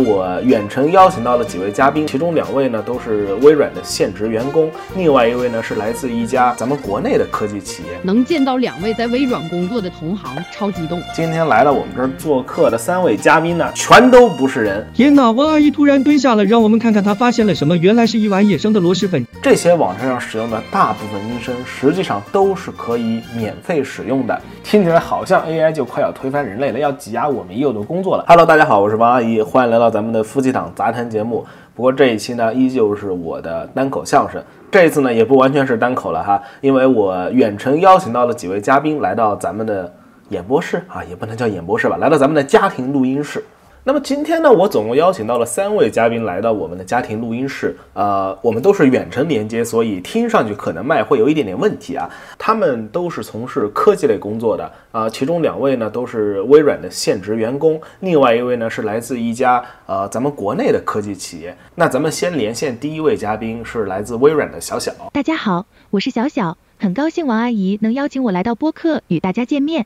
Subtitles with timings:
[0.00, 7.90] 我远程邀请到了几位嘉宾，其中两位呢都是微软的现职员工，另外一位呢是来自一家咱们国内的科技企业。
[8.02, 11.02] 能见到两位在微软工作的同行，超激动。
[11.12, 14.86] 今天来到我们这儿做客的三位嘉宾呢，全都不是人。
[14.94, 15.30] 天哪！
[15.30, 17.76] 王阿姨突然蹲下了，让我们看看她发现了什么。
[17.76, 19.26] 原来是一碗野生的螺蛳粉。
[19.42, 24.40] 这些网站上使用的大部分音声，实际上都是可以免费使用的。
[24.62, 28.24] 听起来好像 AI 就快要推翻人类了，要挤压我们已有的工作了。
[28.28, 31.44] Hello，大家好，我是王阿姨，欢迎来到咱们的夫妻档杂谈节目。
[31.74, 34.42] 不过这一期呢，依旧是我的单口相声。
[34.70, 39.92] 这一次呢，也不完全是单口了哈，因为我远程邀请到了几位嘉宾来到咱们的
[40.28, 43.42] 演播室啊，也不能叫演播室吧，来到咱们的家庭录音室。
[43.90, 47.76] 那么今天呢，我总共邀请到了三位嘉宾来到我们的家庭录音室。
[47.92, 52.08] 呃，我们都是远程连接，所以听上去可能麦会有一点点问题啊。
[52.38, 61.52] 他们都是从事科技类工作的啊，其中两位呢都是微软的现职员工，另外一位呢是来自一家呃咱们国内的科技企业。
[61.74, 64.92] 那咱们先连线第一位嘉宾，是来自微软的小小。
[65.12, 69.84] 大家好，我是小小，很高兴王阿姨能邀请我来到播客与大家见面。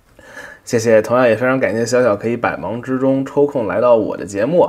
[0.64, 4.60] 谢谢，同样也非常感谢小小可以百忙之中抽空来到我的节目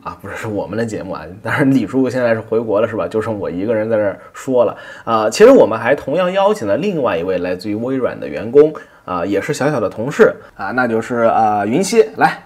[0.00, 1.24] 啊，不是是我们的节目啊。
[1.42, 3.08] 当然李叔现在是回国了是吧？
[3.08, 5.28] 就剩我一个人在这儿说了啊。
[5.28, 8.72] 其实我们还同样邀请了另外一位来自于微软的员工
[9.04, 12.44] 啊，也是小小的同事啊，那就是啊云溪来。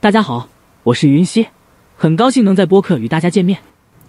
[0.00, 0.48] 大家好，
[0.82, 1.46] 我是云溪，
[1.94, 3.58] 很高兴能在播客与大家见面，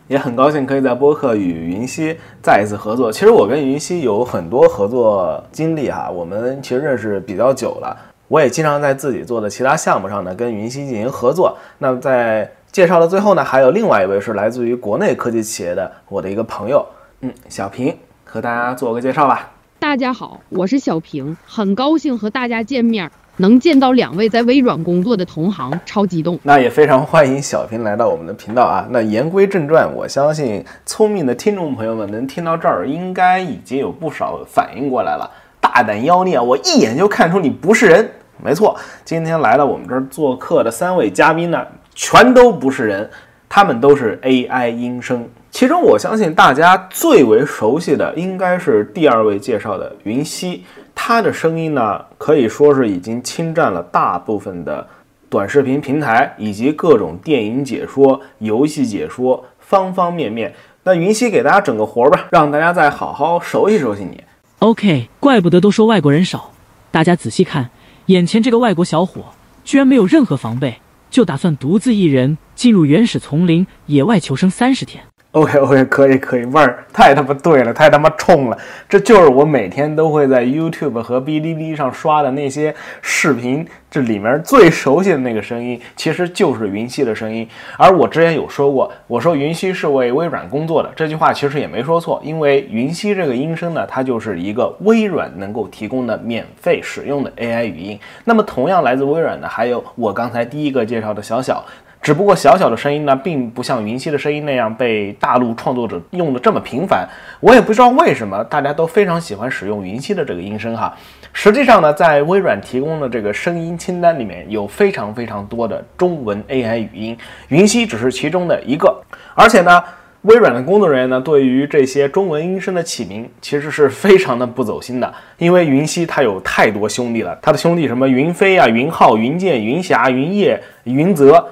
[0.10, 3.12] 也很高兴可以在播客与云溪再一次合作。
[3.12, 7.96] 其实我跟云溪有很多合作经历哈，我们其实认识比较久了。
[8.28, 11.56] 我也经常在自己做的其他项目上呢，跟云溪进行合作。
[11.78, 16.84] 那在介绍的最后呢，还有另外一位是来自于国内科技企业的我的一个朋友，
[17.22, 19.52] 嗯，小平，和大家做个介绍吧。
[19.78, 26.38] 大家好，我是小平，很高兴和大家见面，能见到两位在微软工作的同行，超激动。
[26.44, 28.86] 那也非常欢迎小平来到我们的频道啊。
[28.90, 35.32] 那言归正传，我相信聪明的听众朋友们能听到这儿，应该已经有不少反应过来了。
[35.62, 38.10] 大胆妖孽，我一眼就看出你不是人。
[38.44, 43.10] 没错，今天来到我们这儿做客的三位嘉宾呢，全都不是人，
[43.48, 45.26] 他们都是 AI 音声。
[45.50, 50.64] 其中，我相信大家最为熟悉的应该是第二位介绍的云溪，
[51.02, 54.86] 他的声音呢，可以说是已经侵占了大部分的
[55.30, 60.54] 短视频平台以及各种电影解说、游戏解说方方面面。
[60.84, 64.24] 那云溪给大家整个活儿吧，让大家再好好熟悉熟悉你。
[64.60, 66.52] OK，怪不得都说外国人少，
[66.92, 67.70] 大家仔细看。
[68.08, 69.24] 眼前这个外国小伙，
[69.64, 70.80] 居然没有任何防备，
[71.10, 75.04] 就打算独自一人进入原始丛林野外求生三十天。
[75.32, 78.58] OK OK， 可以可以，味儿太他妈对了，太他妈冲了！
[78.90, 82.74] 这就是我每天都会在 YouTube 和哔哩哔哩上刷的那些
[83.04, 87.48] 视频，这里面最熟悉的那个声音，其实就是云溪的声音。
[87.78, 98.00] 而我之前有说过，我说云溪是为微软工作的，这句话其实也没说错，因为云溪这个音声呢，它就是一个微软能够提供的免费使用的 AI 语音。
[98.26, 101.64] 那么同样来自微软的，还有我刚才第一个介绍的小小。
[102.02, 107.08] 只不过小小的声音呢，并不像云溪的声音那样被大陆创作者用的这么频繁。
[107.42, 110.96] 我也不知道为什么大家都非常喜欢使用云溪的这个音声哈。
[111.34, 117.18] 实际上呢，在微软提供的这个声音清单里面有非常非常多的中文 AI 语音，
[117.50, 119.04] 云溪只是其中的一个。
[119.36, 119.84] 而且呢，
[120.22, 131.46] 微软的工作人员呢，对于这些中文音声的起名其实是非常的不走心的，因为云溪它有太多兄弟了，它的兄弟什么云飞啊、云浩、云剑、云霞、云叶、云泽。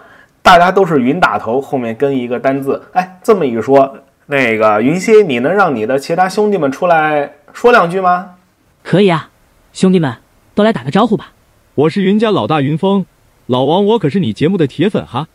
[0.47, 2.81] 大家都是云打头，后面跟一个单字。
[2.93, 3.97] 哎，这么一说，
[4.27, 8.35] 那个云溪，你能让你的其他兄弟们出来说两句吗？
[8.81, 9.29] 可以啊，
[9.73, 10.15] 兄弟们
[10.55, 11.33] 都来打个招呼吧。
[11.75, 13.05] 我是云家老大云峰，
[13.47, 15.27] 老王，我可是你节目的铁粉哈。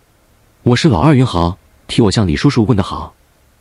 [0.63, 3.13] 我是老二云豪，替我向李叔叔问的好。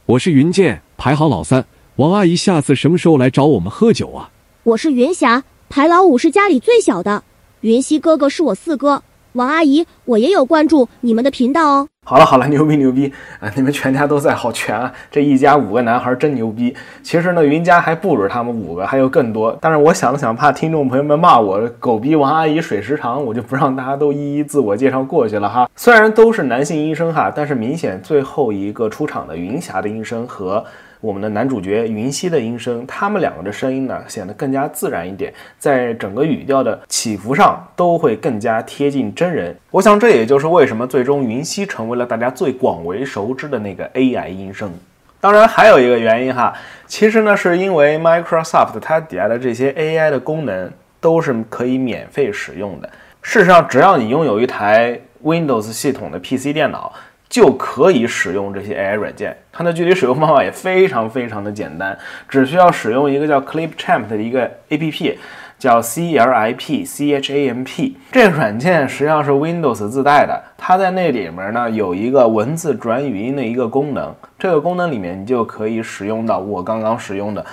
[0.06, 1.66] 我是云剑，排行老三。
[1.98, 4.30] 王阿姨，下次什么时候来找我们喝酒啊？
[4.64, 7.26] 我是云霞，排老五，是家里最小的。
[7.60, 9.04] 云溪哥哥是我四哥。
[9.34, 11.88] 王阿姨，我也有关注你们的频道哦。
[12.04, 13.50] 好了好了，牛逼牛逼啊！
[13.56, 14.92] 你们全家都在，好全啊！
[15.12, 16.76] 这一家五个男孩真牛逼。
[17.04, 19.56] 其实呢，云家还不止他们五个，还有更多。
[19.62, 25.70] 但是我想了想，怕听众朋友们骂我狗逼王阿姨水时长，我就不让大家都一一自我介绍过去了哈。
[25.76, 30.66] 虽然都是男性医生哈，但是明显最后一个出场的云霞的医生和。
[31.02, 39.56] 我们的男主角云溪的音声，他们两个的声音呢，显得更加自然一点，在整个语调的起伏上都会更加贴近真人。
[39.72, 44.72] 我想这也就是为什么最终云溪成为了大家最广为熟知的那个 AI 音声。
[45.20, 46.54] 当然还有一个原因哈，
[46.86, 52.88] 其实呢是因为 Microsoft 它底下的这些 AI 的功能都是可以免费使用的。
[53.24, 56.94] 事实上，只要你拥有一台 Windows 系统的 PC 电脑。
[57.32, 59.36] 就可以使用这些 AI 软件。
[59.54, 61.98] 它的具体使用方法也非常非常的简单，
[62.28, 65.16] 只需要使用一个叫 Clipchamp 的一个 APP，
[65.58, 67.96] 叫 C L I P C H A M P。
[68.12, 74.14] 这个软件实际上是 Windows 自带的，它在那里面呢有一个文字转语音的一个功能。
[74.38, 77.46] 这个功能里面你就可以使用到我刚刚使用的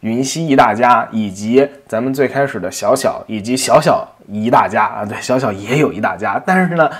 [0.00, 6.90] 云溪一大家，以及咱们最开始的小小，以及小小一大家啊，对，小小也有一大家，但是呢。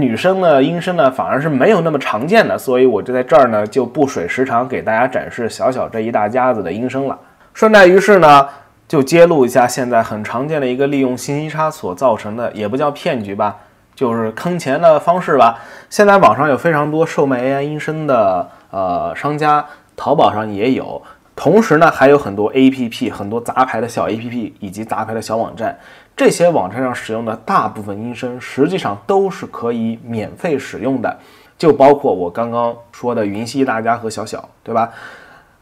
[0.00, 7.18] 女生的音声呢，反而是没有那么常见的，所以我就在这儿呢就不水时长给大家展示小小这一大家子的音声了。
[7.52, 8.48] 顺带于是呢，
[8.86, 13.56] 就揭露一下现在很常见的一个利用信息差所造成的，也不叫骗局吧，
[13.94, 15.58] 就是坑钱的方式吧。
[15.90, 19.64] 现在网上有非常多售卖 AI 音声的呃商家，
[19.96, 21.02] 淘宝上也有。
[21.38, 25.78] 同时呢，还有很多 A P P，很多杂牌的小 A P P 以及杂牌的小网站。
[26.16, 31.16] 这些网站上使用的大部分音声，实际上都是可以免费使用的，
[31.56, 34.90] 就包括我刚刚说的云溪大家和小小，对吧？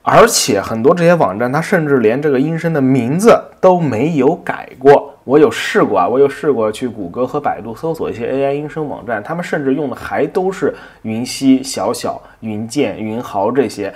[0.01, 5.13] 而且很多这些网站，它甚至连这个音声的名字都没有改过。
[5.25, 13.93] 我有试过啊，我有试过去谷歌和百度搜索一些 AI 音声网站，他们甚至用的还都是云溪、小小、云剑、云豪这些。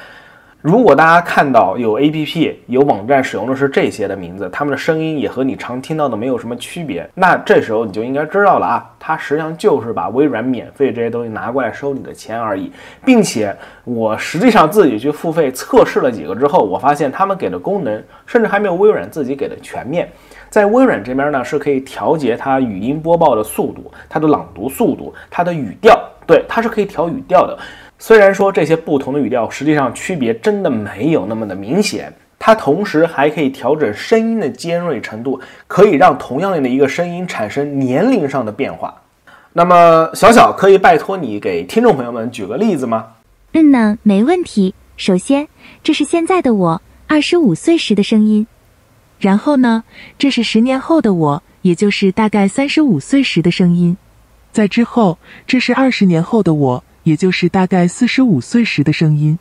[0.63, 12.71] 如果大家看到有 APP 有网站使用的是这些的名字，他们的声音也和你常听到的没有什么区别，那这时候你就应该知道了啊，它实际上就是把微软免费这些东西拿过来收你的钱而已，
[13.07, 20.07] 并且我实际上自己去付费测试了几个之后，我发现他们给的功能甚至还没有微软自己给的全面。
[20.51, 27.59] 在微软这边呢，是可以调节它语音播报的速度、它的朗读速度、它的语调，对，它是可以调语调的。
[28.03, 39.03] 虽然说这些不同的语调实际上区别真的没有那么的明显，它同时还可以调整声音的尖锐程度，可以让同样的一个声音产生年龄上的变化。
[39.53, 43.07] 那么小小可以拜托你给听众朋友们举个例子吗？
[43.53, 44.75] 嗯呢，没问题。
[44.97, 45.49] 首先，
[45.83, 48.47] 这是现在的我二十五岁时的声音，
[49.19, 49.85] 然后呢，
[50.17, 53.99] 这是十年后的我，也就是大概三十五岁时的声音，
[54.53, 56.85] 在之后，这是二十年后的我。
[57.03, 59.39] 也就是大概四十五岁时的声音。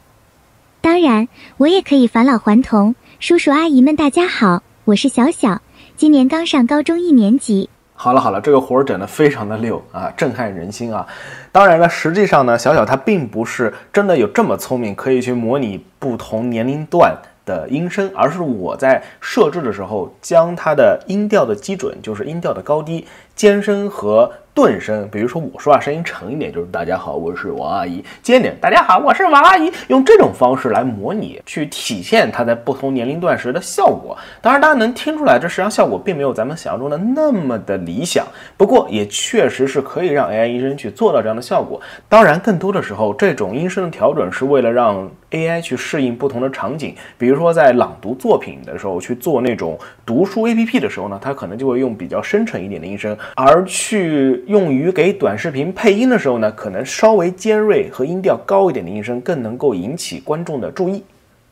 [0.81, 1.27] 当然，
[1.57, 2.95] 我也可以返老还童。
[3.19, 5.61] 叔叔阿姨们，大家好，我是小小，
[5.97, 7.69] 今年刚上高中一年级。
[7.93, 11.05] 好了好了，这个活儿整得非常的溜啊，震撼人心啊！
[11.51, 17.13] 当然了，实际上呢，小小他并不是真的有这么聪明，可以去模拟不同年龄段
[17.45, 23.05] 的音声，而是我在设置的时候，将它的音调的基准，就是音调的高低、
[23.35, 24.31] 尖声和。
[24.59, 29.71] 顿声，比如说我说话声音沉一点，就是大家好，我是王阿姨；尖点，大家好，我是王阿姨。
[29.87, 34.17] 用这种方式来模拟，去体现它在不同年龄段时的效果。
[34.41, 38.27] 当然，大家能听出来，这实际上效果并没有咱们想象中的那么的理想。
[38.57, 41.79] 不过，也确实是可以让 AI 医生去做到这样的效果。
[42.09, 46.95] 当然，更多的时候，这种音声的调整是为了让 AI 去适应不同的场景。
[47.17, 54.43] 比如说，在朗读作品的时候去做那种读书 APP 的时候呢，它可能就会用比较深沉一点的音声，而去。
[54.47, 61.03] 用于给短视频配音的时候呢，可能稍微尖锐和音调高一点的音声更能够引起观众的注意。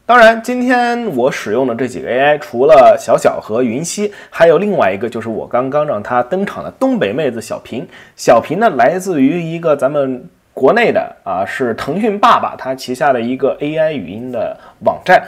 [0.06, 7.86] 当然，今天我使用的这几个 AI，除了小小和云溪，还有另外一个就是我刚刚让它登场的东北妹子小平。
[8.16, 10.28] 小平呢，来自于一个咱们
[10.58, 15.24] 国内的啊，是腾讯爸爸他旗下的一个 AI 语音的网站。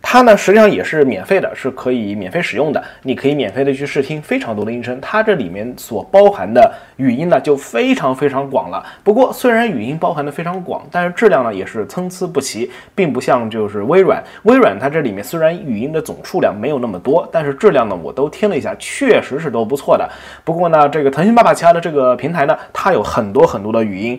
[0.00, 2.82] 它呢，实际上也是免费的，是可以免费使用的。
[3.02, 8.84] 你可以免费的去试听非常多的音声，它这里面所包含的语音呢，就非常非常广了。
[9.02, 14.22] 不过，虽然语音包含的非常广，但是质量呢也是参差不齐，并不像就是微软。
[14.44, 20.08] 微软它这里面虽然语音的总数量没有那么多，但是质量呢，我都听了一下，确实是都不错的。
[20.44, 24.18] 不过呢，这个腾讯爸爸旗下的这个平台呢，它有很多很多的语音，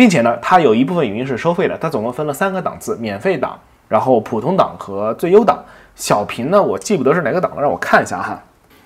[0.00, 3.60] 并且呢，它有一部分语音是收费的，它总共分了三个档次，免费档。
[3.86, 5.62] 然后普通档和最优档，
[5.94, 8.42] 小屏呢，我记不得是哪个档了，让我看一下哈。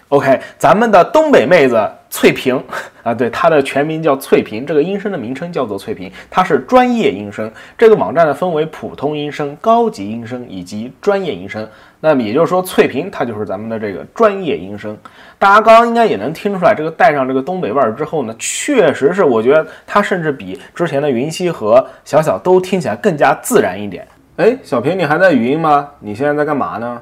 [0.08, 2.62] OK，咱们的东北妹子翠屏
[3.02, 7.50] 啊，对，她的全名叫翠屏，这个音声的名称叫做翠屏，她是专业音声。
[7.76, 11.66] 这个网站呢分为普通音声、高级音声以及专业音声。
[12.00, 14.96] 那么也就是说，翠屏它就是咱们的这个专业音声。
[15.38, 24.06] 大家刚刚应该也能听出来，这个带上这个东北味儿之后呢，确实是我觉得它甚至比之前的云溪和小小都听起来更加自然一点。
[24.36, 25.88] 哎，小平，你还在语音吗？
[25.98, 27.00] 你现在在干嘛呢？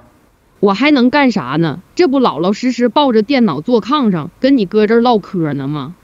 [0.62, 1.80] 我还能干啥呢？
[1.96, 5.96] 这不老老实实抱着电脑坐炕上跟你搁这儿唠嗑呢吗？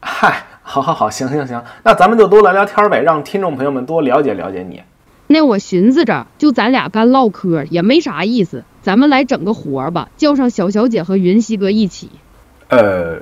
[0.00, 4.82] 嗨，好好好，行行行，那咱们就多聊聊天呗，让听众朋友们多了解了解你。
[5.28, 12.10] 那我寻思着，就咱俩干唠嗑也没啥意思，咱们来整个活儿吧，叫上小小姐和云溪哥一起。
[12.68, 13.18] 呃，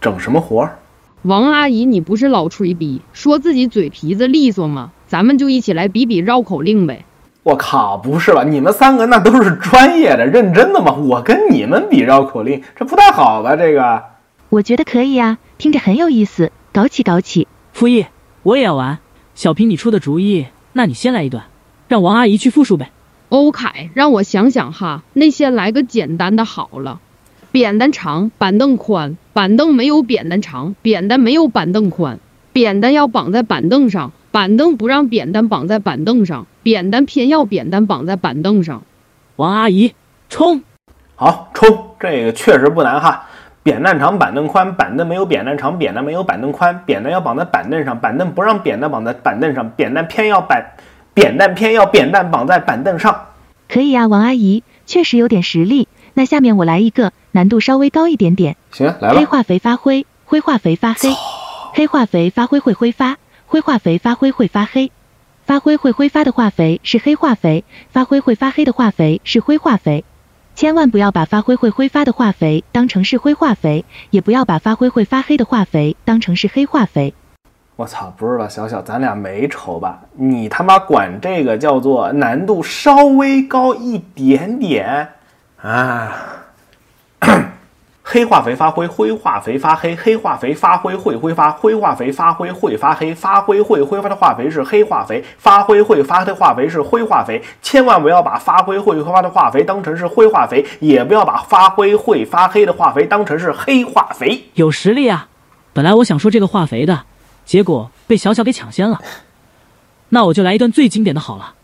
[0.00, 0.80] 整什么活儿？
[1.22, 4.90] 王阿姨，你不是老吹逼，说自己嘴皮子利索吗？
[5.06, 7.04] 咱们就一起来比比绕口令呗。
[7.44, 8.44] 我靠，不是吧？
[8.44, 10.92] 你们三个那都是专业的、认真的吗？
[10.92, 13.56] 我跟你们比绕口令，这不太好吧？
[13.56, 14.02] 这个，
[14.48, 17.48] 我觉得可以啊，听着很有意思，搞起搞起。
[17.72, 18.06] 傅毅，
[18.44, 18.98] 我也要玩。
[19.34, 21.44] 小平，你出的主意，那你先来一段，
[21.88, 22.92] 让王阿姨去复述呗。
[23.30, 27.00] 欧凯，让我想想哈，那先来个简单的好了。
[27.50, 32.20] 扁担长，板凳宽，板凳没有扁担长，扁担没有板凳宽，
[32.52, 34.12] 扁担要绑在板凳上。
[34.30, 38.82] 板凳不让扁担绑在板凳上，扁担偏要扁担绑在板凳上。
[39.36, 39.94] 王阿姨，
[40.28, 40.62] 冲！
[41.16, 41.90] 好，冲！
[41.98, 43.26] 这个确实不难哈。
[43.62, 50.72] 扁担长，板凳宽，板凳没有扁担长，扁担没有板凳宽，扁担要绑在板凳上，板凳不让扁担绑在板凳上，扁担偏要板，
[51.14, 53.26] 扁担偏要扁担绑在板凳上。
[53.68, 55.88] 可以呀，王阿姨，确实有点实力。
[56.14, 58.56] 那下面我来一个，难度稍微高一点点。
[58.72, 59.18] 行，来了。
[59.18, 61.10] 黑化肥发灰，灰化肥发黑，
[61.72, 63.16] 黑化肥发灰会挥发。
[63.46, 64.90] 灰化肥发灰会发黑，
[65.52, 70.02] 发灰会挥发的化肥是黑化肥，发灰会发黑的化肥是灰化肥。
[70.54, 77.12] 千万不要把发灰会挥发的化肥当成是灰化肥，也不要把发灰会发黑的化肥当成是黑化肥。
[77.76, 80.00] 我操，不是吧，小小，咱俩没仇吧？
[80.14, 85.06] 你他妈管这个叫做难度稍微高一点点
[85.60, 86.41] 啊？
[88.04, 97.40] 黑化肥发灰，灰化肥发黑，黑化肥发灰会挥发，灰化肥发灰会发黑，发灰会挥发的化肥是黑化肥，发灰会发的化肥是灰化肥。
[97.62, 104.46] 千万不要把发灰会挥发的化肥当成是灰化肥，也不要把发灰会发黑的化肥当成是黑化肥。
[104.54, 105.28] 有实力啊！
[105.72, 107.04] 本来我想说这个化肥的，
[107.44, 109.00] 结果被小小给抢先了。
[110.08, 111.54] 那我就来一段最经典的好了。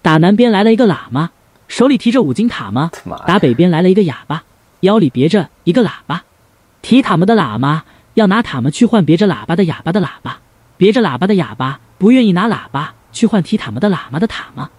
[0.00, 1.30] 打南边来了一个喇嘛，
[1.68, 2.88] 手里提着五斤塔嘛；
[3.26, 4.42] 打北边来了一个哑巴。
[4.82, 6.22] 腰里别着一个喇叭，
[6.82, 7.84] 提塔嘛的喇嘛
[8.14, 10.38] 要拿塔嘛去换别着喇叭的哑巴的喇叭，
[10.76, 14.70] 别着喇叭的哑巴不愿意拿喇叭去换提塔嘛的喇嘛的塔嘛，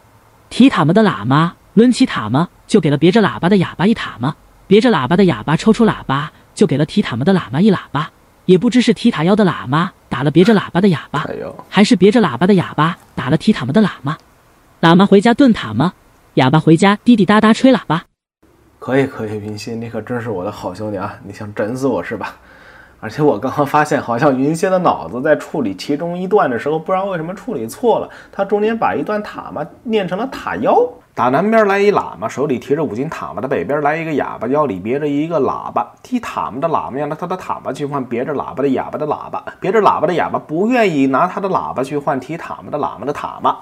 [0.49, 4.35] 提塔嘛的喇嘛抡起塔嘛就给了别着喇叭的哑巴一塔嘛，
[4.67, 8.11] 别着喇叭的哑巴抽出喇叭就给了提塔嘛的喇嘛一喇叭，
[8.45, 11.25] 也不知是提塔腰的喇嘛打了别着喇叭的哑巴，
[11.69, 14.17] 还是别着喇叭的哑巴打了提塔嘛的喇嘛，
[14.81, 15.93] 喇嘛回家炖塔嘛，
[16.33, 18.03] 哑巴回家滴滴答答吹喇叭。
[18.83, 21.15] 可以可以，云溪，你可真是我的好兄弟啊！
[21.23, 22.35] 你想整死我是吧？
[22.99, 30.85] 而且我刚刚发现，好像云仙的脑子在处理其中一段的时候，不知道为什么处理错了，他中间把一段塔嘛念成了塔腰。
[31.15, 35.89] 打南边来一喇嘛，手里提着五斤塔嘛；的北边来一个哑巴，腰里别着一个喇叭。
[36.03, 43.59] 提塔嘛的喇嘛要拿他的塔嘛去换别着喇叭的哑巴的喇叭，别着喇叭的哑巴不愿意拿他的喇叭去换提塔嘛的喇嘛的塔嘛。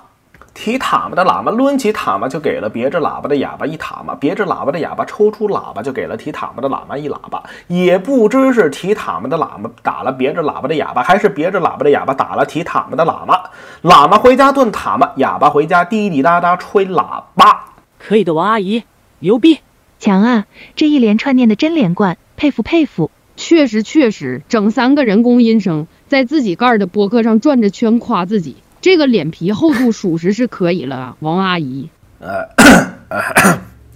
[0.53, 13.39] 提塔嘛的喇嘛抡起塔嘛就给了别着喇叭的哑巴一塔嘛，别着喇叭的哑巴抽出喇叭就给了提塔嘛的喇嘛一喇叭，也不知是提塔嘛的喇嘛打了别着喇叭的哑巴，还是别着喇叭的哑巴打了提塔嘛的喇嘛。
[13.81, 17.67] 喇嘛回家炖塔嘛，哑巴回家滴滴答答吹喇叭。
[17.97, 18.83] 可以的，王阿姨，
[19.19, 19.59] 牛逼，
[19.99, 20.45] 强啊！
[20.75, 23.09] 这一连串念的真连贯，佩服佩服。
[23.37, 28.57] 确实确实，整三个人工音声，在自己盖的博客上转着圈夸自己。
[28.81, 31.89] 这个脸皮厚度属实是可以了， 王阿姨。
[32.19, 32.47] 呃，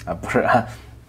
[0.06, 0.48] 啊，不是，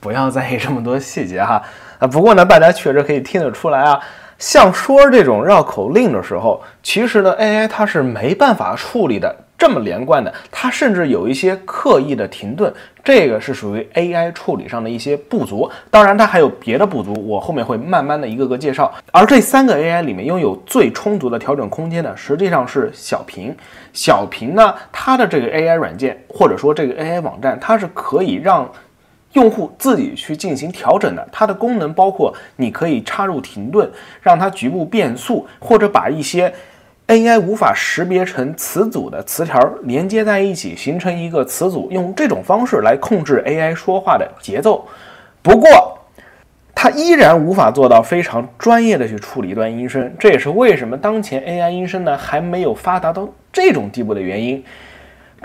[0.00, 1.62] 不要在意这么多细节哈。
[1.98, 4.00] 啊，不过呢，大家确实可以听得出来啊。
[4.38, 12.70] 像说这种绕口令的时候，其实呢，AI 它是没办法处理的这么连贯的，它甚至有一些刻意的停顿，
[13.02, 15.70] 这个是属于 AI 处理上的一些不足。
[15.90, 18.92] 当然，它还有别的不足，我后面会慢慢的一个个介绍。
[19.10, 23.56] 而这三个 AI 里面拥有最充足的调整空间的，实际上是小屏。
[23.94, 28.70] 小屏呢，它的这个 AI 软件或者说这个 AI 网站，它是可以让。
[29.36, 33.88] 用户自己去进行调整的，它的功能包括你可以插入停顿，
[34.22, 36.50] 让它局部变速，或者把一些
[37.08, 44.88] AI 无法识别成词组的词条连接在一起，形成一个词组，用这种方式来控制 AI 说话的节奏。
[45.42, 45.98] 不过，
[46.74, 54.64] 它依然无法做到非常专业的去处理一段音声，这也是为什么当前 AI 音声呢还没有发达到这种地步的原因。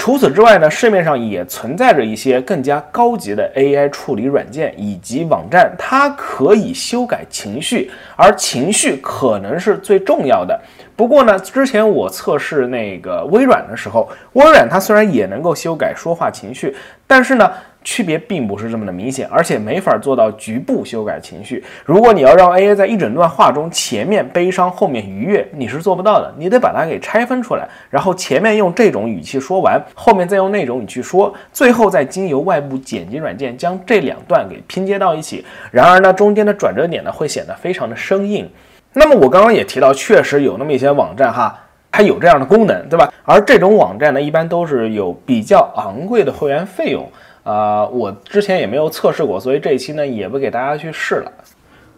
[0.01, 10.59] 除此之外呢，市面上也存在着一些更加高级的 AI 处理软件以及网站，它可以修改情绪，而情绪可能是最重要的。
[11.01, 16.75] 不过呢，之前我测试那个微软的时候，微软它虽然也能够修改说话情绪，
[17.07, 17.51] 但是呢。
[17.83, 21.63] 区别并不是这么的明显，而且没法做到局部修改情绪。
[21.83, 26.31] 如果你要让 AI 在一整段话中前面悲伤，后面愉悦，你是做不到的。
[26.37, 35.43] 你得把它给拆分出来，然后前面用这种语气说完，后面再用那种语气说，最后再经由外部剪辑软件将这两段给拼接到一起。
[35.71, 38.47] 然而呢，中间的转折点呢会显得非常的生硬。
[38.93, 41.57] 那么我刚刚也提到，确实有那么一些网站哈，
[41.91, 43.11] 它有这样的功能，对吧？
[43.23, 47.09] 而这种网站呢，一般都是有比较昂贵的会员费用。
[47.43, 51.31] 啊，我之前也没有测试过，所以这一期呢也不给大家去试了。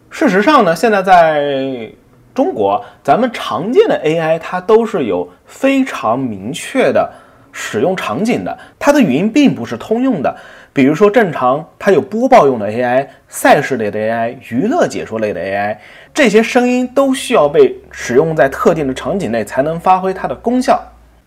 [0.10, 1.92] 事实上呢，现在在
[2.34, 7.12] 中国，咱们常见的 AI 它都是有非常明确的
[7.54, 10.36] 使用场景的，它的语音并不是通用的。
[10.74, 15.78] 比如说，正常它有播报用的 AI、赛事类的 AI、娱乐解说类的 AI，
[16.12, 20.82] 这些声音都需要被使用在特定的场景内才能发挥它的功效。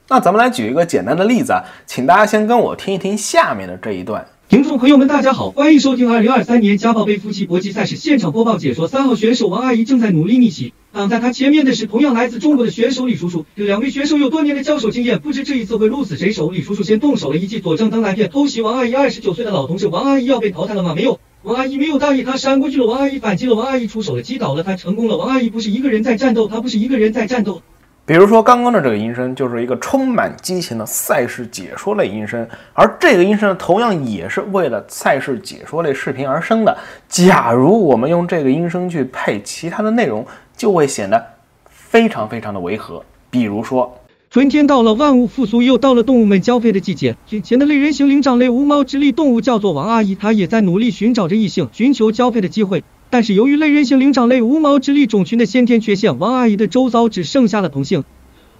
[0.09, 4.25] 那咱们来举一个简单的例子啊，请大家先跟我听一听下面的这一段。
[4.49, 8.87] 听众朋友们，大家好，欢迎收听二零二三年家暴杯夫妻搏击赛事现场播报解说。
[8.87, 13.45] 三号选手王阿姨正在努力逆袭，挡在她前面的是同样来自中国的选手李叔叔。
[13.57, 16.51] 这两位选手有多年的交手经验，不知这一次会鹿死谁手。
[16.51, 18.95] 李叔叔先动手了，一记左正蹬来电偷袭王阿姨。
[18.95, 20.95] 二十九岁的老同志，王阿姨要被淘汰了吗？
[20.95, 22.87] 没有，王阿姨没有大意，她闪过去了。
[22.87, 25.17] 王阿姨反击了，王阿姨出手了，击倒了她，成功了。
[25.17, 27.63] 王阿姨不是一个人在战斗，她不是一个人在战斗。
[28.07, 36.79] 比如说，刚刚的这个音声就是一个充满激情的赛事解说类音声，而这个音声同样也是为了赛事解说类视频而生的。
[37.09, 40.25] 假如我们用这个音声去配其他的内容，
[40.57, 41.21] 就会显得
[41.69, 43.03] 非常非常的违和。
[43.29, 43.99] 比如说，
[44.31, 47.17] 春天到了，万物复苏，又到了动物们交配的季节。
[47.31, 52.85] 眼前的类人形灵长类无毛直立动物叫做王阿姨，她也在努力寻找着异性，寻求交配的机会。
[53.11, 58.05] 但是由于类人形灵长类无毛直立种群的先天缺陷，王阿姨的周遭只剩下了同性。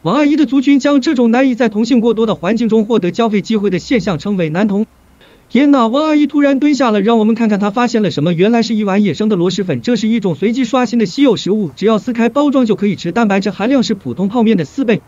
[0.03, 4.87] 王阿姨的族群将这种难以在同性过多的环境中获得交配机会的现象称为男同。
[5.49, 5.87] 天哪！
[5.87, 8.33] 王阿姨突然蹲下了，让我们看看她发现了什么。
[8.33, 15.01] 原来是一碗野生的螺蛳粉，这是一种随机刷新的稀有食物，只要撕开包装就可以吃，蛋白质含量是普通泡面的四倍。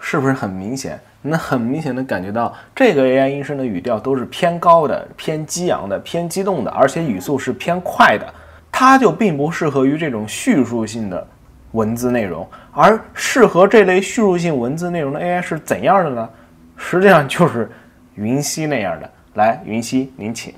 [0.00, 1.00] 是不是很明显？
[1.22, 8.32] 能很明显的感觉到这个 AI 音声的语调都是偏高的、偏激昂的、偏激动的，而且语速是偏快的。
[8.78, 11.26] 它就并不适合于这种叙述性的
[11.72, 16.28] 文字内容，而适合这类叙述性文字内容的 AI 是怎样的呢？
[16.76, 17.70] 实际上就是
[18.16, 19.10] 云溪那样的。
[19.32, 20.52] 来，云溪，您请。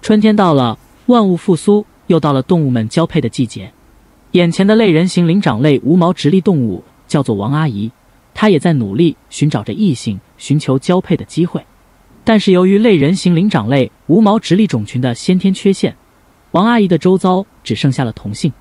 [0.00, 3.70] 春天到了，万物复苏，又到了动物们交配的季节。
[4.30, 7.92] 眼前的类人形灵长类无毛直立动物叫做王阿姨，
[8.32, 11.62] 她也在努力寻找着异性，寻求交配的机会。
[12.24, 15.94] 但是由于类人形灵长类无毛直立种群的先天缺陷。
[16.54, 18.52] 王阿姨的周遭只剩下了同性，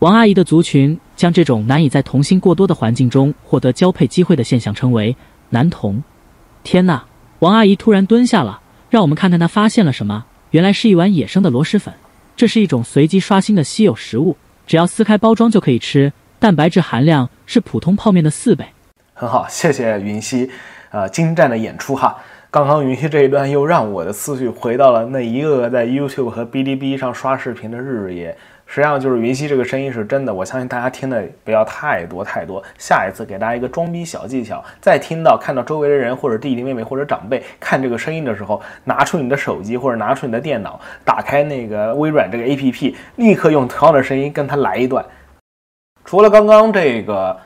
[0.00, 5.16] 王阿姨的族群将这种难以在同性过多的环境中获得交配机会的现象称为
[5.50, 6.02] 男同。
[6.64, 7.04] 天呐！
[7.38, 10.24] 王阿姨突然蹲下了，让我们看看她发现了什么。
[10.50, 11.94] 原来是一碗野生的螺蛳粉，
[12.34, 18.66] 这是一种随机刷新的稀有食物，只要撕开包装就可以吃，蛋白质含量是普通泡面的四倍。
[19.14, 20.50] 很好，谢谢云溪，
[20.90, 22.18] 呃，精湛的演出哈。
[22.50, 28.34] 刚刚云溪这一段又让我的思绪回到了那一个个在 YouTube 和哔哩哔哩上刷视频的日日夜。
[28.64, 32.62] 实际上就是云溪这个声音是真的，我相信大家听的不要太多太多。
[32.78, 45.04] 下一次给大家一个装逼小技巧，在听到看到周围的人或者弟弟妹妹或者长辈看这个声音的时候，拿出你的手机或者拿出你的电脑，打开那个微软这个 APP，立刻用同样的声音跟他来一段。
[46.06, 47.38] 除了刚刚这个。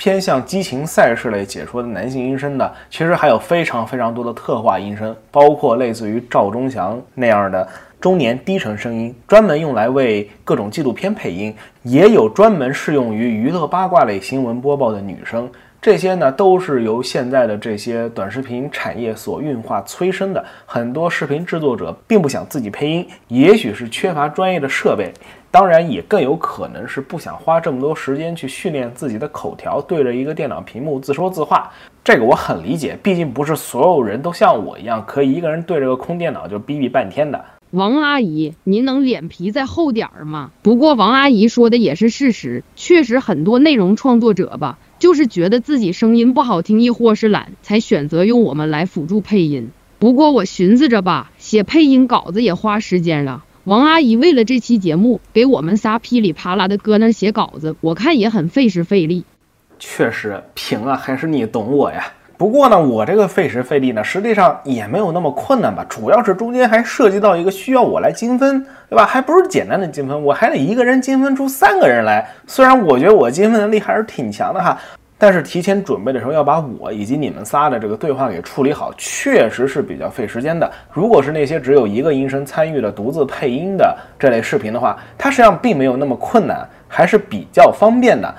[0.00, 7.68] 偏向激情赛事类解说的男性音声的，其实还有非常非常多的特化音声，包括类似于赵忠祥那样的
[8.00, 15.46] 中年低沉声音，专门用来为各种纪录片配音，也有专门适用于娱乐八卦类新闻播报的女生。
[15.82, 20.42] 这些呢，都是由现在的这些短视频产业所运化催生的。
[20.64, 25.12] 很多视频制作者并不想自己配音，也许是缺乏专业的设备。
[25.52, 31.68] 当然，也更有可能是不想花这么多时间去训练自己的口条，对着一个电脑屏幕自说自话。
[32.04, 37.44] 这个我很理解，毕竟不是所有人都像我一样，可以一个人对着个空电脑就逼逼半天的。
[37.72, 40.50] 王阿姨，您能脸皮再厚点儿吗？
[40.62, 49.70] 不过王阿姨说的也是事实，确实很多内容创作者吧，就是觉得自己声音不好听，亦或是懒，才选择用我们来辅助配音。
[49.98, 53.44] 不过我寻思着吧，写配音稿子也花时间了。
[53.64, 59.24] 王阿姨为了这期节目给我们仨噼里啪啦的搁那写稿子，我看也很费时费力。
[59.78, 62.10] 确实，平啊，还是你懂我呀。
[62.38, 65.84] 不过呢，我这个费时费力呢，实际上也没有那么困难吧。
[65.90, 69.04] 主要是中间还涉及到一个需要我来精分，对吧？
[69.04, 72.26] 还不是简单的精分，我还得一个人精分出三个人来。
[72.46, 74.80] 虽然我觉得我精分能力还是挺强的哈。
[75.20, 80.72] 但是提前准备的时候要把我以及你们仨的这个对话给处理好，确实是比较费时间的。
[80.90, 88.34] 如果是那些只有一个音声参与的独自配音的这类视频的话，它实际上并没有那么困难，还是比较方便的。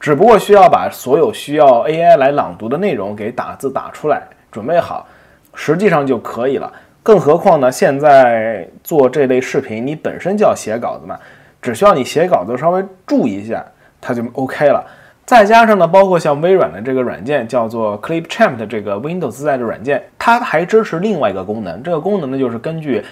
[0.00, 5.06] 只不过需要把所有需要 AI 来朗读的内容给打字打出来，准备好，
[5.54, 6.72] 实际上就可以了。
[7.02, 11.20] 更何况呢，现在做这类视频，你本身就要写稿子嘛，
[11.60, 13.62] 只需要你写稿子稍微注意一下。
[14.00, 14.82] 它就 OK 了。
[15.26, 21.82] 再加上呢，包括像微软的这个软件叫做 Clipchamp 的这个 Windows 自带的软件，它还支持另外一个功能。
[21.82, 23.02] 这个功能呢，就是根据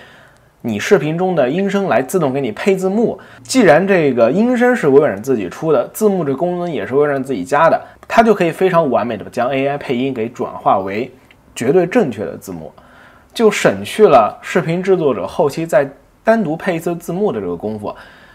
[0.61, 3.19] 你视频中的音声来自动给你配字幕。
[3.43, 11.11] 既然这个音声是微软自己出的，字幕这功能也是微软自己加的，它就可以非常完美的将 AI 配音给转化为
[11.55, 12.71] 绝对正确的字幕，
[13.33, 15.91] 就省去了视频制作者后期再
[16.23, 17.95] 单独配一次字幕的这个功夫。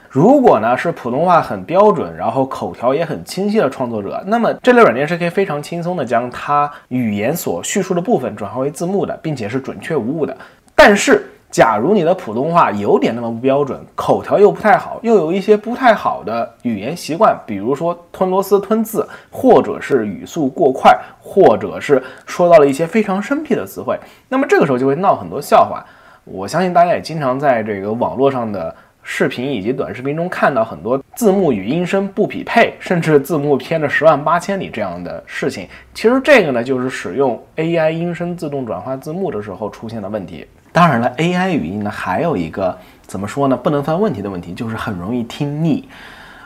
[0.10, 10.36] 如果呢是普通话很标准，然后口条也很清晰的创作者，那么这类软件是可以非常轻松的将它语言所叙述的部分转化为字幕的，并且是准确无误的。
[10.74, 25.86] 但是，假如你的普通话有点那么不标准，口条又不太好，又有一些不太好的语言习惯，比如说吞螺丝吞字，或者是语速过快，或者是说到了一些非常生僻的词汇，那么这个时候就会闹很多笑话。
[26.24, 28.74] 我相信大家也经常在这个网络上的。
[29.10, 35.66] 视频以及短视频中看到很多字幕与音声不匹配，甚至字幕偏了十万八千里这样的事情。
[35.94, 40.46] 其实这个呢，就是使用 AI 音声自动转化字幕的时候出现的问题。
[40.74, 45.88] 当然了，AI 语音呢还有一个怎么说呢，不能犯问题的问题，就是很容易听腻。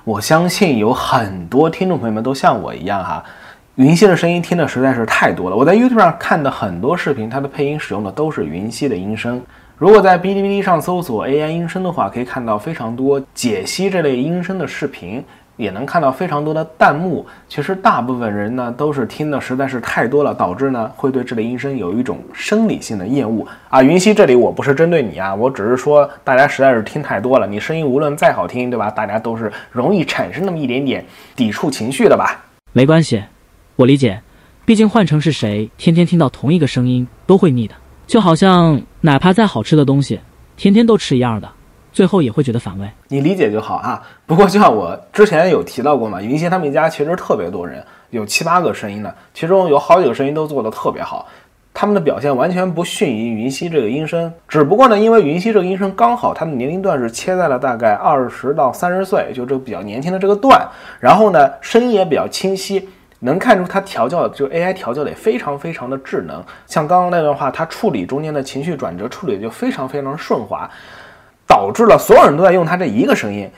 [0.03, 3.25] 我相信有很多听众朋友们都像我一样哈，
[3.73, 5.55] 云溪的声音听的实在是太多了。
[5.55, 9.41] 我在 YouTube 上看的很多视频，它的配音使用的都是云溪的音声。
[9.81, 15.23] 如果在哔哩哔哩上搜索 AI 音声的话，可以看到非常多解析这类音声的视频，
[15.57, 17.25] 也能看到非常多的弹幕。
[17.49, 23.81] 其实大部分人呢都是听的实在是太多了，导致呢会对这类音声有一种生理性的厌恶啊。
[23.81, 28.91] 云溪，这里我不是针对你啊，我只是说大家实在是听太多了，你声音无论再好听，对吧？
[28.91, 31.03] 大家都是容易产生那么一点点
[31.35, 32.39] 抵触情绪的吧？
[32.71, 33.23] 没关系，
[33.77, 34.21] 我理解，
[34.63, 37.73] 毕竟换成是谁，天天听到同一个声音都会腻的。
[38.05, 40.19] 就好像哪怕再好吃的东西，
[40.55, 41.49] 天天都吃一样的，
[41.91, 42.87] 最后也会觉得反胃。
[43.07, 44.01] 你理解就好啊。
[44.27, 51.27] 不过就像我之前有提到过嘛，云溪他们一家其实特别多人，有七八个声音呢，其中有好几个声音都做得特别好，
[51.73, 54.31] 他们的表现完全不逊于云溪这个音声。
[54.47, 62.87] 只不过呢，因为云溪这个音声刚好他的年龄段是切在了大概二十到三十岁，就这个比较年轻的这个段，然后呢，声音也比较清晰。
[63.23, 70.69] 能看出它调教的就 AI 调教的也非常非常的智能，像刚刚那段话，它处理中间的情绪转折处理就非常非常顺滑，
[71.47, 73.49] 导致了所有人都在用它这一个声音。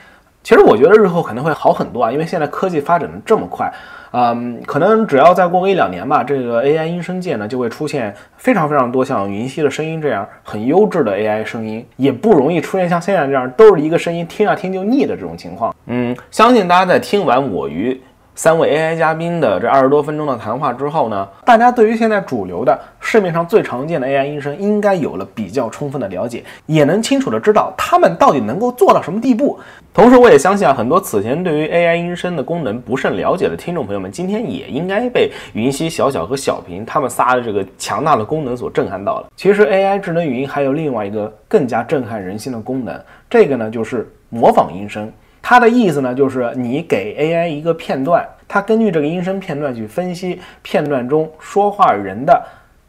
[0.42, 3.72] 其实我觉得日后肯定会好很多啊，因为现在科技发展的这么快，
[4.12, 15.74] 嗯，可能只要再过个一两年吧，这个 AI 音声界呢就会出现非常非常多像云溪的声音这样很优质的 AI 声音，也不容易出现像现在这样都是一个声音听啊听就腻的这种情况。
[15.86, 17.98] 嗯，相信大家在听完我与。
[18.36, 29.56] 三位 AI 嘉宾的这二十多分钟的谈话之后呢，大家对于现在主流的市面上最常见的 AI 音声应该有了比较充分的了解，也能清楚的知道他们到底能够做到什么地步。
[29.92, 39.28] 同时，我也相信啊，很多此前对于 AI 音声的功能不甚了解的听众朋友们，今天也应该被云溪、小小和小平他们仨的这个强大的功能所震撼到了。
[39.36, 45.08] 其实 AI 智能语音还有另外一个更加震撼人心的功能，这个呢就是模仿音声。
[45.46, 52.42] 它的意思呢，就是你给 AI 一个片段，它根据这个音声片段去分析片段中说话人的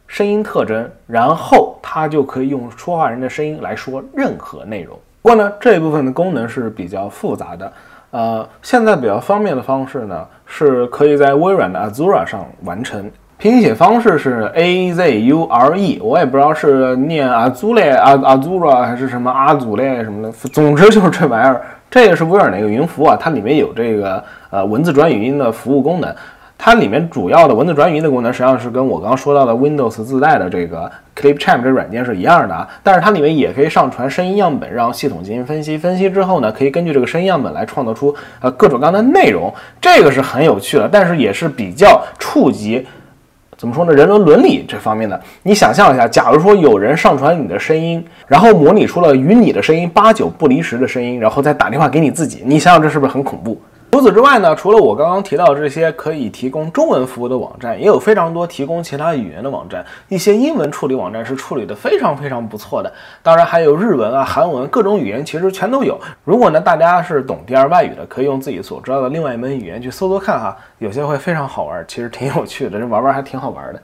[0.06, 4.98] 声音特征，然后它就可以用说话人的声音来说任何内容。
[5.20, 7.70] 不过呢，这一部分的功能是比较复杂的。
[8.10, 13.10] 呃，现在比较方便的方式呢，是可以在微软的 Azure 上完成。
[13.38, 21.60] 拼写方式是 A Z U R E，我也不知道是念 Azure、阿祖啊还是什么阿祖类什么的，总之就是这玩意儿。
[21.90, 26.14] 这个是微软的一个云服务啊，它里面有这个呃文字转语音的服务功能。
[26.58, 32.66] 它里面主要的文字转语音的功能，实际上是跟我刚刚说到的 Windows 自带的这个 Clipchamp 这软件是一样的啊。
[32.82, 35.76] 但是它里面也可以上传声音样本，让系统进行分析。
[35.76, 39.52] 分析之后呢，可以根据这个声音样本来创造出呃各种各样的内容。
[39.78, 42.86] 这个是很有趣的，但是也是比较触及。
[43.56, 43.92] 怎么说呢？
[43.92, 53.58] 人伦伦理这方面的，你想象一下，假如说有人上传你的声音，然后模拟出了与你的声音八九不离十的声音，然后再打电话给你自己，你想想这是不是很恐怖？
[53.96, 59.82] 除此之外呢，除了我刚刚提到这些可以提供中文服务的网站，也有非常多提供其他语言的网站。
[60.10, 62.92] 一些英文处理网站是处理的非常非常不错的。
[63.22, 65.98] 当然还有日文啊、韩文，各种语言其实全都有。
[66.24, 73.80] 如果呢大家是懂第二外语的，可以用自己所知道的另外一门语言去搜搜看哈，有些会非常好玩，其实挺有趣的，这玩玩还挺好玩的。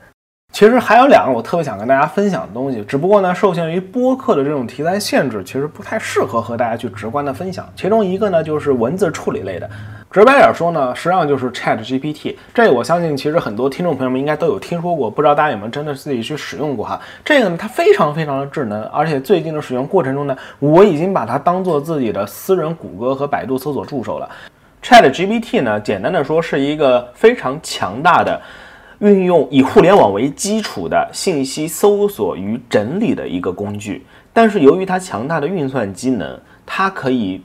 [0.53, 7.67] 其实还有两个我特别想跟大家分享的东西，只不过呢，受限于播客的这种题材限制，其实不太适合和大家去直观的分享。
[7.75, 9.67] 其中一个呢，就是文字处理类的。
[10.11, 12.35] 直白点说呢，实际上就是 Chat GPT。
[12.53, 17.01] 这个我相信，其实很多听众朋友们应该都有听说过，不知道大家有没有真的自己去使用过哈？
[17.25, 24.29] 这个呢，它非常非常的智能，而且最近的使用过程中呢，我已经把它当做自己的私人谷歌和百度搜索助手了。
[24.83, 28.39] ChatGPT 呢，简单的说是一个非常强大的
[28.99, 34.05] 运用以互联网为基础的信息搜索与整理的一个工具。
[34.31, 37.41] 但是由于它强大的运算机能，它可以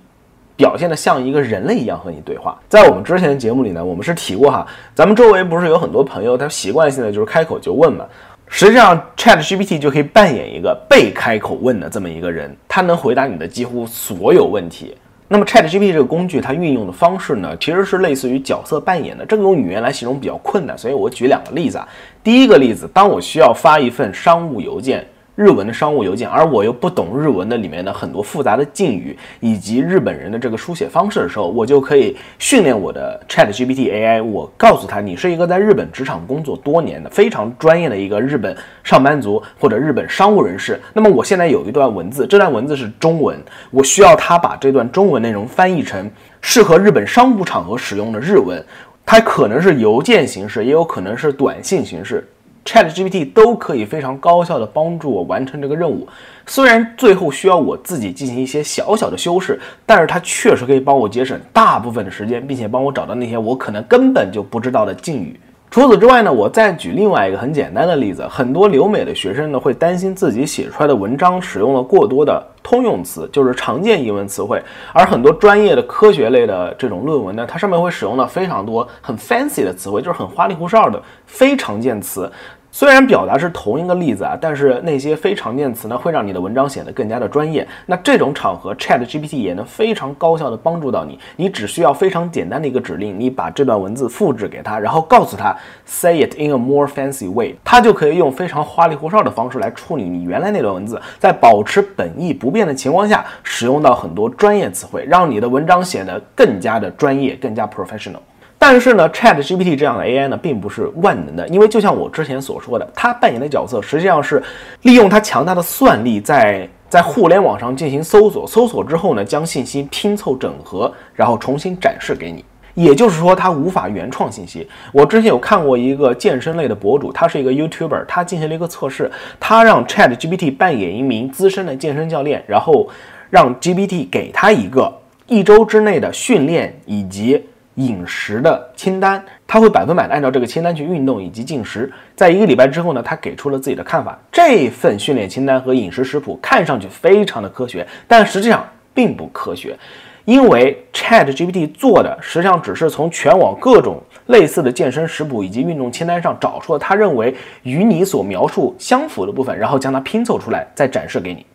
[0.56, 2.58] 表现的像一个人类一样和你对话。
[2.68, 8.04] 在我们之前的节目里呢，我们是提过哈，咱们周围不是有很多朋友，他习惯性的就是开口就问嘛。
[8.50, 14.96] 实际上，ChatGPT 就可以扮演一个被开口问的这么一个人，它能回答你的几乎所有问题。
[15.28, 19.24] 那么 ChatGPT 这个工具，它运用的方式呢，其实是类似于角色扮演的。
[19.26, 21.86] 这个用语言来形容比较困难，所以我举两个例子啊。
[22.24, 25.06] 第一个例子，当我需要发一份商务邮件。
[25.38, 34.20] 日文的商务邮件，而我又不懂日文的里面的很多复杂的敬语以及日本人的这个书写方式的时候，我就可以训练我的 Chat GPT AI。
[34.20, 40.80] 我告诉他，你是一个在日本职场工作多年的非常专业的一个日本上班族或者日本商务人士。
[40.92, 43.38] 那么我现在有一段文字，这段文字是中文，
[43.70, 48.60] 我需要他把这段中文内容翻译成适合日本商务场合使用的日文。
[49.06, 52.28] 它可能是邮件形式，也有可能是短信形式。
[52.68, 56.06] ChatGPT 都可以非常高效的帮助我完成这个任务，
[56.46, 65.40] 虽然最后需要我自己进行一些小小的修饰，但是它确实可以帮我节省大部分的时间，并且帮我找到那些我可能根本就不知道的敬语。
[65.70, 74.62] 除此之外呢，我再举另外一个很简单的例子，很多留美的学生呢会担心自己写出来的文章使用了过多的通用词，就是常见英文词汇，
[74.94, 82.32] 而很多专业的科学类的这种论文呢，它上面会使用了非常多很 fancy 的词汇，就是很花里胡哨的非常见词。
[82.70, 87.66] 虽然表达是同一个例子啊，但是那些非常见词呢，会让你的文章显得更加的专业。
[87.86, 91.18] 那这种场合，Chat GPT 也能非常高效的帮助到你。
[91.36, 108.20] 你只需要非常简单的一个指令，你把这段文字复制给他，然后告诉他 Say it in a more fancy way，他就可以用非常花里胡哨的方式来处理你原来那段文字，在保持本意不变的情况下，使用到很多专业词汇，让你的文章显得更加的专业，更加 professional。
[108.60, 114.42] 但是呢，Chat GPT 这样的 AI 呢，并不是万能的，因为就像我之前所说的，它扮演的角色实际上是
[114.82, 122.44] 利用它强大的算力，在在互联网上进行搜索，搜索之后呢，将信息拼凑整合，然后重新展示给你。
[122.74, 124.68] 也就是说，它无法原创信息。
[124.92, 132.88] 我之前有看过一个健身类的博主，他是一个 YouTuber，他进行了一个测试，他让 Chat GPT 扮演一名资深的健身教练，然后
[133.30, 134.92] 让 GPT 给他一个
[135.26, 137.40] 一周之内的训练以及。
[137.78, 141.90] 饮食的清单，他会百分百的按照这个清单去运动以及进食。
[142.16, 144.18] 在一个礼拜之后呢，他给出了自己的看法。
[144.32, 149.78] 这份训练清单和饮食食谱看上去非常的科学，但实际上并不科学，
[150.24, 161.46] 因为 Chat GPT 做的实际上只是从全网各种类似的健身食谱以及运动清单上找出了他认为与你所描述相符的部分，然后将它拼凑出来，再展示给你。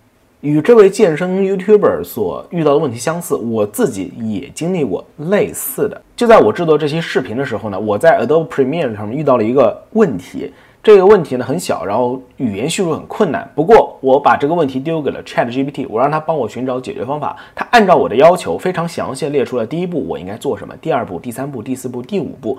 [0.44, 6.02] 与这位健身 YouTuber 所遇到的问题相似，我自己也经历过类似的。
[6.18, 10.52] 就在我制作这期视频的时候呢，我在 Adobe Premiere 上面遇到了一个问题。
[10.84, 13.50] 这个问题呢很小，然后语言叙述很困难。
[13.56, 17.38] 不过我把这个问题丢给了 ChatGPT，我让他帮我寻找解决方法。
[17.56, 22.58] 他按照我的要求，非常详细列出了第一步我应该做什么，第二步、第三步、第四步、第五步。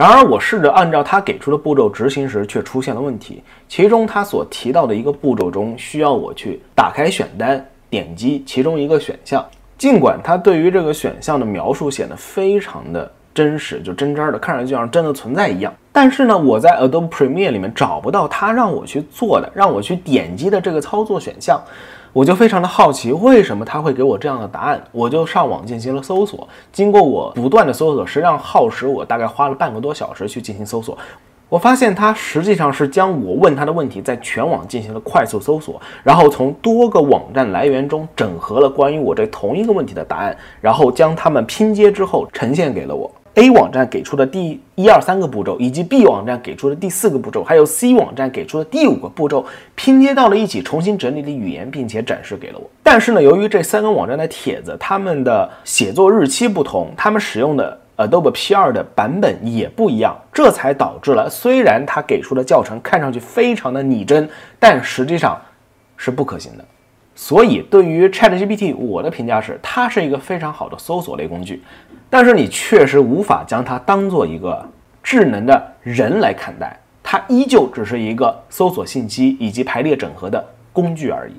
[0.00, 3.42] 然而，我试着按照他给出的步骤执行时，却出现了问题。
[3.68, 9.44] 其中他所提到的一个步骤中，需要我去打开选单，点击其中一个选项。
[9.76, 15.70] 尽管他对于这个选项的描述显得非常的真实，就真真的，看上去像真的存在一样。
[15.92, 21.60] 但是呢，我在 Adobe Premiere 里面找不到他让我去做的、让我去点击的这个操作选项。
[22.12, 24.82] 我就非常的好奇，为什么他会给我这样的答案？
[24.90, 26.48] 我就上网进行了搜索。
[26.72, 30.98] 经过我不断的搜索，实际上耗时我大概花了半个多小时去进行搜索。
[31.48, 43.10] 我发现他实际上是将我问他的问题在全网进行了快速搜索，然后从多个网站来源中整合了关于我这同一个问题的答案，然后将它们拼接之后呈现给了我。
[43.40, 52.68] A 网站给出的第一二三个步骤，以及 B 网站给出的第四个步骤，还有 C 网站给出的第五个步骤，拼接到了一起，重新整理的语言，并且展示给了我。
[52.82, 65.40] 但是呢，由于这三个网站的帖子，他们的写作日期不同，他们使用的 Adobe P2 的版本也不一样，这才导致了虽然他给出的教程看上去非常的拟真，但实际上
[65.96, 66.64] 是不可行的。
[67.22, 71.62] 所以，对于 ChatGPT，我的评价是，它是一个非常好的搜索类工具，
[72.08, 74.66] 但是你确实无法将它当做一个
[75.02, 81.34] 智能的人来看待，它依旧只是一个搜索信息以及排列整合的工具而已。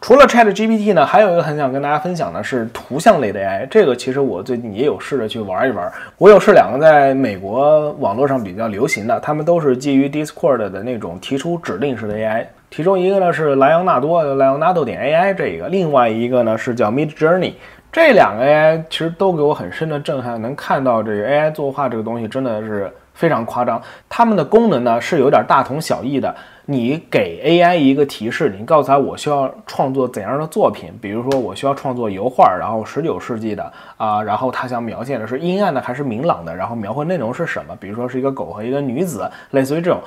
[0.00, 5.92] 除了 ChatGPT 呢，还有一个很想跟大家分享的是图像类的 AI，这个其实我最近也有试着去玩一玩。
[6.18, 12.46] 我有试两个在美国网络上比较流行的，他们都是基于 Discord 的那种提出指令式的 AI。
[12.70, 17.54] 其中一个呢是莱昂纳多，莱昂纳多点 AI 这一个，另外一个呢是叫 Mid Journey，
[17.90, 23.82] 这两个 AI 其实都给我很深的震撼，能看到这个 AI 作画这个东西真的是非常夸张。
[24.08, 26.34] 它们的功能呢是有点大同小异的。
[26.66, 40.00] 你给 AI 一个提示，你告诉他我需要创作怎样的作品，比如说我需要创作油画，然后十九世纪的啊，然后他想描写的是阴暗的还是明朗的，然后描绘内容是什么，比如说是一个狗和一个女子，类似于这种。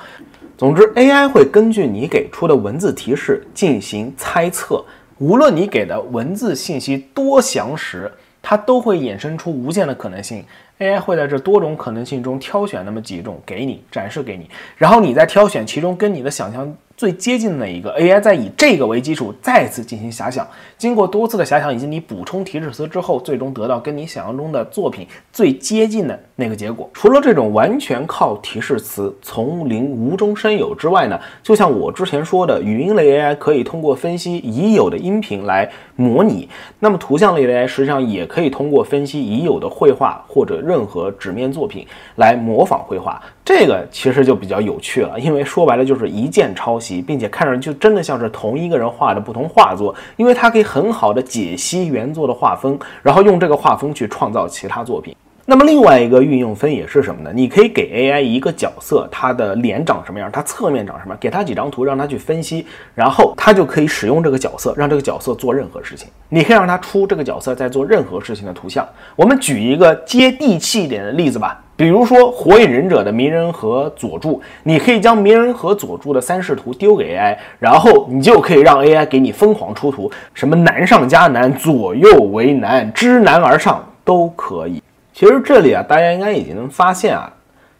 [0.56, 4.84] 总之，AI 会根据你给出的文字提示进行猜测。
[5.18, 10.44] 无论你给的文字信息多详实，它都会衍生出无限的可能性。
[10.78, 16.72] AI 会在这多种可能性中挑选那么几种给你展示给你，然后你再挑选其中跟你的想象。
[16.96, 20.46] 最接近的一个 AI 再以这个为基础再次进行遐想，
[20.78, 26.88] 经过多次的遐想以及你补充提示词之后，最终得到跟你想象中的作品最接近的那个结果。
[26.94, 43.20] 除了这种完全靠提示词从零无中生有之外呢，就像我之前说的，语音类 AI 可以通过分析已有的音频来模拟，那么图像类 AI 实际上也可以通过分析已有的绘画或者任何纸面作品来模仿绘画。
[43.44, 55.14] 这个其实就比较有趣了，因为说白了就是一键抄袭，并且看上去真的像是同一个人画的不同画作，因为它可以很好的解析原作的画风，然后用这个画风去创造其他作品。
[55.44, 57.30] 那么另外一个运用分野是什么呢？
[57.34, 66.08] 你可以给 AI 一个角色，他的脸长什么样，他侧面长什么样，给他几张图让他去分析，然后他就可以使用这个角色，让这个角色做任何事情。
[66.30, 68.88] 你可以让他出这个角色在做任何事情的图像。
[69.14, 71.60] 我们举一个接地气一点的例子吧。
[71.76, 84.80] 比如说《火影忍者》的鸣人和佐助，你可以将鸣人和佐助的三视图丢给 AI，然后你就可以让 AI 给你疯狂出图，什么难上加难，左右为难，知难而上都可以。
[85.12, 87.32] 其实这里啊，大家应该已经能发现啊，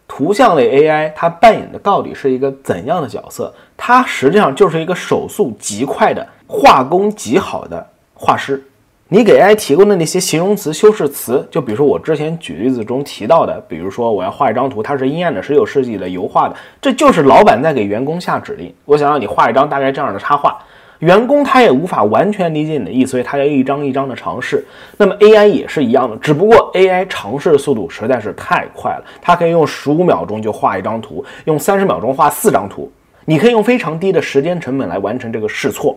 [0.07, 3.53] 图像类 AI 它扮演的到底是一个怎样的角色？
[3.77, 8.61] 它实际上就是一个手速极快的、画工极好的画师。
[9.07, 18.73] 你给 AI 提供的那些形容词、修饰词，就比如说我之前举例子中提到的，比如说我要画一张图，它是阴暗的十九世纪的油画的，这就是老板在给员工下指令。
[18.83, 20.57] 我想让你画一张大概这样的插画，
[20.97, 24.65] 员工他也无法完全理解你的意思，所以他要一张一张的尝试。
[24.97, 32.91] 那么 AI 也是一样的，只不过 AI 尝试速度实在是太快了，它可以用十五秒钟就画一张图，用三十秒钟画四张图，
[33.25, 35.95] 你可以用非常低的时间成本来完成这个试错。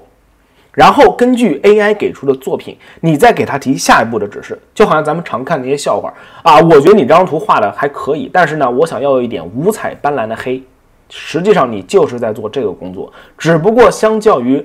[0.79, 6.14] 然后根据 AI 给出的作品，你再给他提下一步的指示，就好像咱们常看那些笑话
[6.45, 6.61] 啊。
[6.61, 10.62] 我觉得你这张图画的还可以，但是呢，我想要一点五彩斑斓的黑。
[11.11, 14.64] 实际上你就是在做这个工作，只不过相较于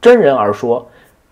[0.00, 0.84] 真人而说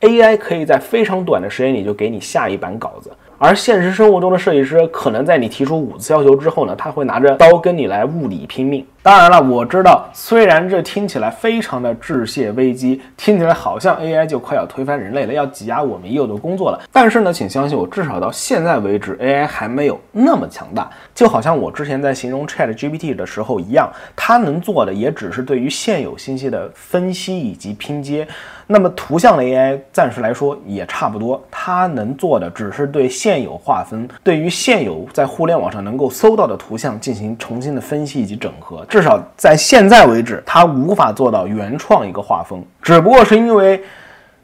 [0.03, 3.11] ，AI 可以在非常短的时间里就给你下一版稿子。
[3.37, 8.87] 而现实生活中的设计师，可能在你提出五次要求之后呢，他会拿着刀跟你来物理拼命。
[9.03, 16.79] 当然了，我知道，虽然这听起来非常的致谢危机，听起来好像 AI 就快要推翻人类了，要挤压我们已有的工作了。
[16.93, 20.91] 但是呢，请相信我，至少到现在为止，AI 还没有那么强大。
[21.15, 28.29] 就好像我之前在形容 ChatGPT 的时候一样，它能做的也只是对于现有信息的分析以及拼接。
[28.67, 38.85] 那么图像的 AI 暂时来说也差不多，它能做的只是对现有划分，对于现有在互联网上能够搜到的图像进行重新的分析以及整合。
[38.90, 43.81] 至少在现在为止，它无法做到原创一个画风，只不过是因为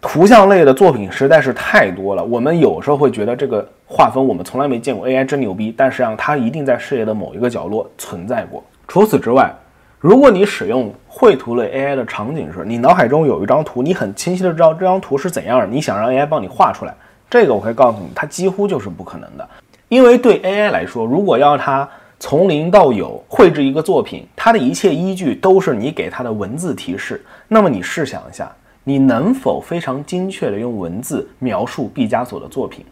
[0.01, 8.63] 图像类的作品实在是太多了，我们有时候会觉得这个画风我们从来没见过，AI 真牛逼，但实际上它一定在事业的某一个角落存在过。
[8.87, 9.53] 除此之外，
[9.99, 16.95] 如果你使用绘图类 AI 的场景是，你脑海中有一张图，你很清晰的知道这张图是怎样的，你想让 AI 帮你画出来，
[17.29, 19.49] 这个我可以告诉你，它几乎就是不可能的。
[19.89, 27.25] 因为对 AI 来说，如果要它从零到有绘制一个作品，它的一切依据都是你给它的文字提示。
[27.47, 28.51] 那么你试想一下，
[28.85, 32.85] 你能否非常精确的用文字描述毕加索的作品？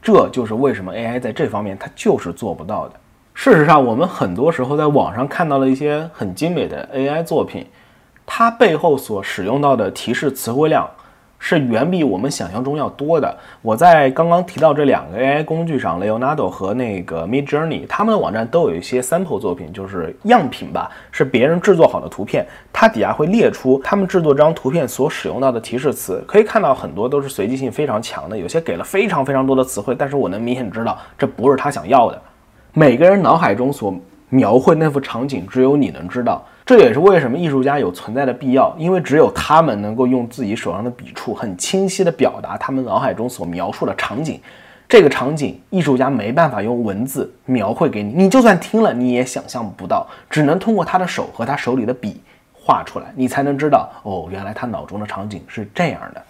[0.00, 2.94] 这就是为什么 AI 在这方面它就是做不到的。
[3.34, 7.66] 事实上，我们很多时候在网上看到了一些很精美的 AI 作品，
[8.24, 10.88] 它背后所使用到的提示词汇量
[11.40, 13.36] 是远比我们想象中要多的。
[13.62, 32.22] 我在刚刚提到这两个 AI 工具上，Leonardo 和那个 Midjourney，他们的网站都有一些 sample 作品，就是样品吧，是别人制作好的图片，它底下会列出他们制作这张图片所使用到的提示词，可以看到很多都是随机性非常强的，有些给了非常非常多的词汇，但是我能明显知道这不是他想要的。
[32.74, 33.92] 每个人脑海中所
[34.28, 36.44] 描绘那幅场景，只有你能知道。
[36.70, 44.40] 这也是为什么艺术家有存在的必要，因为只有他们能够用自己手上的笔触，很清晰地表达他们脑海中所描述的场景。
[44.88, 52.20] 这个场景，艺术家没办法用文字描绘给你，你就算听了，你也想象不到，只能通过他的手和他手里的笔
[52.52, 56.22] 画出来，你才能知道，哦，原来他脑中的场景是这样的。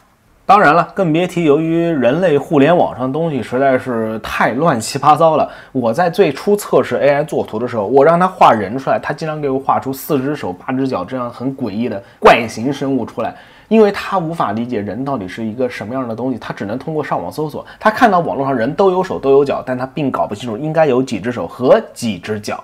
[0.50, 5.48] 当然了，更别提由于人类互联网上的东西实在是太乱七八糟了。
[5.70, 13.32] 我在最初测试 AI 作图的时候，我让它画人出来，它经常给我画出四只手、八只脚这样很诡异的怪形生物出来，
[13.68, 22.60] 因为它无法理解人到底是一个什么样的东西，它只能通过上网搜索，它看到网络上人都有手都有脚，但它并搞不清楚应该有几只手和几只脚。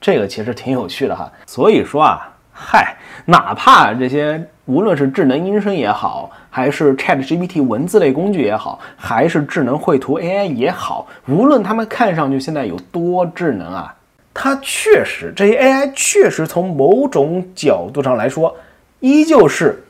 [0.00, 1.28] 这个其实挺有趣的哈。
[1.44, 13.94] 所以说啊，嗨，哪怕这些无论是智能音声也好，还是 ChatGPT 文字类工具也好，还是智能绘图 AI 也好，无论它们看上去现在有多智能啊，
[14.32, 18.56] 它确实这些 AI 确实从某种角度上来说，
[19.00, 19.84] 依旧是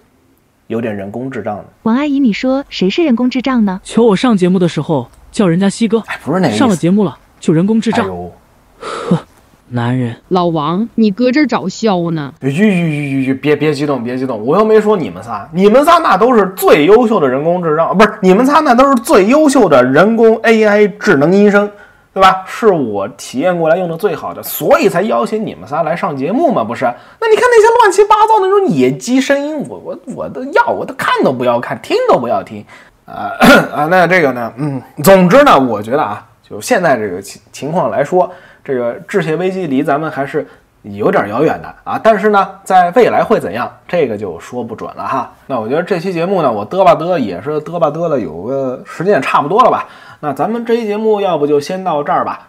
[0.66, 1.64] 有点人工智障的。
[1.84, 3.80] 王阿姨，你说谁是人工智障呢？
[3.84, 8.32] 求我上节目的时候叫人家西哥，哎，不是那个上了节目了就人工智障，哎呦，
[8.78, 9.18] 呵，
[9.74, 10.14] 男人。
[10.28, 12.32] 老王，你搁这儿找笑呢？
[12.40, 21.68] 吁吁吁吁，别别激动，别激动，我又没说你们仨，你们仨那都是最优秀的人工智障，不是你们仨那都是最优秀的人工 AI 智能医生，
[22.12, 22.44] 对吧？
[22.46, 26.84] 是我体验过来用的最好的，所以才邀请你们仨来上节目嘛，不是？
[27.20, 32.64] 那你看那些乱七八糟的那种野鸡声音，我我我都要，我都看都不要看，听都不要听，
[33.06, 33.32] 啊
[33.74, 38.30] 啊，那这个呢，嗯，总之呢，我觉得啊，就现在这个情情况来说。
[38.64, 40.46] 这个致谢危机离咱们还是
[40.82, 45.32] 有点遥远的啊，但是呢，在未来会怎样，这个就说不准了哈。
[45.46, 49.88] 那我觉得这期节目呢，我嘚吧嘚也是嘚吧嘚了，有个时间也差不多了吧。
[50.20, 52.48] 那咱们这期节目要不就先到这儿吧。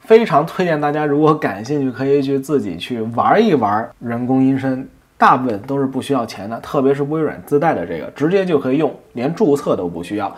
[0.00, 4.86] 非常推荐大家，如果感兴趣，可以去自己去玩一玩人工音声，
[5.16, 10.30] 大部分都是不需要钱的，特别是微软自带的这个，直接就可以用，连注册都不需要。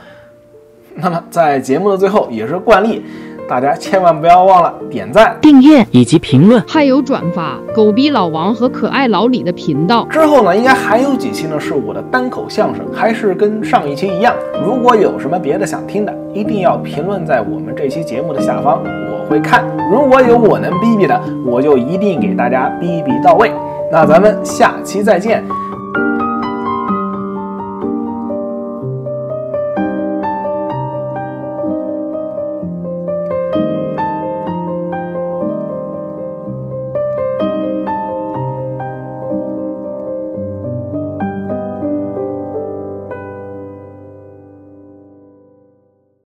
[0.95, 3.05] 那么在节目的最后，也是惯例。
[3.49, 10.05] 大家千万不要忘了点赞、订阅以及评论，还有转发狗逼老王和可爱老李的频道。
[10.11, 14.35] 之后呢，应该还有几期呢是我的单口相声，还是跟上一期一样。
[14.65, 19.65] 如果有什么别的想听的，一定要评论在我们这期节目的下方，我会看。
[19.93, 23.53] 如果有我能逼逼的，我就一定给大家逼逼到位。
[23.93, 25.45] 那咱们下期再见。